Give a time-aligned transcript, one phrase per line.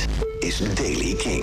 [0.00, 1.42] Dit is Daily King.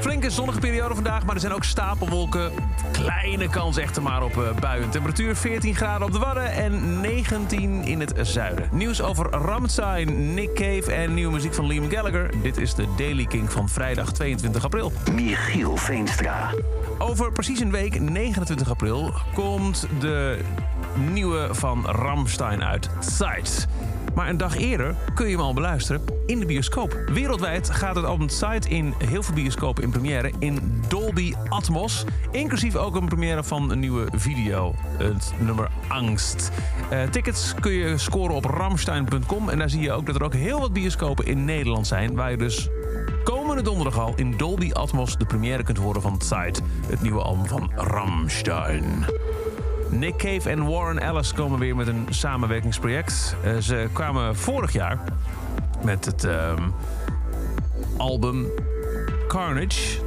[0.00, 2.52] Flinke zonnige periode vandaag, maar er zijn ook stapelwolken.
[2.92, 4.90] Kleine kans echter maar op uh, buien.
[4.90, 8.68] Temperatuur 14 graden op de Wadden en 19 in het zuiden.
[8.72, 12.30] Nieuws over Ramstein, Nick Cave en nieuwe muziek van Liam Gallagher.
[12.42, 14.92] Dit is de Daily King van vrijdag 22 april.
[15.12, 16.50] Michiel Veenstra.
[16.98, 20.38] Over precies een week, 29 april, komt de
[21.12, 22.90] nieuwe van Ramstein uit.
[23.00, 23.68] Sight.
[24.14, 27.02] Maar een dag eerder kun je hem al beluisteren in de bioscoop.
[27.12, 32.04] Wereldwijd gaat het album Sight in heel veel bioscopen in première in Dolby Atmos.
[32.30, 36.50] Inclusief ook een première van een nieuwe video, het nummer Angst.
[36.92, 39.48] Uh, tickets kun je scoren op ramstein.com.
[39.48, 42.14] En daar zie je ook dat er ook heel wat bioscopen in Nederland zijn...
[42.14, 42.68] waar je dus
[43.24, 46.60] komende donderdag al in Dolby Atmos de première kunt horen van Sight.
[46.86, 49.04] Het nieuwe album van Ramstein.
[49.90, 53.36] Nick Cave en Warren Ellis komen weer met een samenwerkingsproject.
[53.44, 54.98] Uh, ze kwamen vorig jaar
[55.84, 56.52] met het uh,
[57.96, 58.46] album
[59.28, 60.00] Carnage.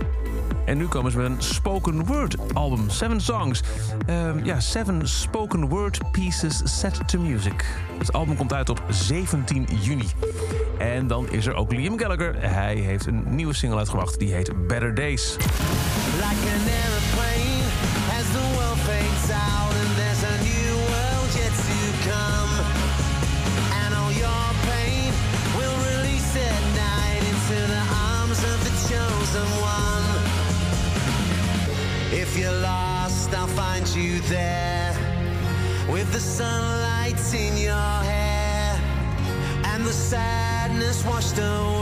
[0.66, 2.89] En nu komen ze met een spoken word album.
[2.89, 3.61] Seven songs.
[4.09, 7.66] Uh, ja, seven spoken word pieces set to music.
[7.98, 10.08] Het album komt uit op 17 juni.
[10.77, 12.36] En dan is er ook Liam Gallagher.
[12.50, 14.20] Hij heeft een nieuwe single uitgebracht.
[14.20, 15.36] Die heet Better Days.
[15.36, 17.64] Like an airplane
[18.20, 19.20] as the world fades
[28.31, 30.07] arms of the chosen one.
[32.13, 34.95] If you're lost, I'll find you there
[35.89, 38.79] with the sunlight in your hair
[39.65, 41.80] and the sadness washed away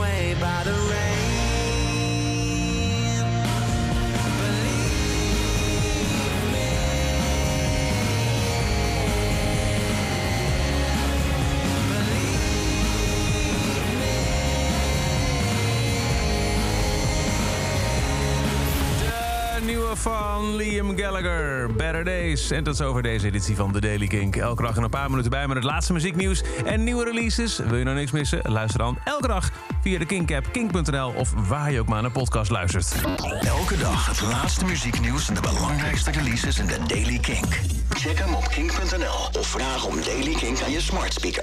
[19.64, 22.50] nieuwe van Liam Gallagher, Better Days.
[22.50, 24.36] En tot zover deze editie van The Daily Kink.
[24.36, 27.58] Elke dag een paar minuten bij met het laatste muzieknieuws en nieuwe releases.
[27.58, 28.40] Wil je nou niks missen?
[28.42, 29.50] Luister dan elke dag
[29.82, 31.12] via de Kink-app, kink.nl...
[31.16, 32.94] of waar je ook maar naar podcast luistert.
[33.40, 37.60] Elke dag het laatste muzieknieuws en de belangrijkste releases in The Daily Kink.
[37.88, 41.38] Check hem op kink.nl of vraag om Daily Kink aan je smart speaker.